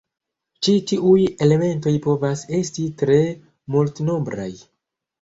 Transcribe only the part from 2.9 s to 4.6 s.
tre multnombraj.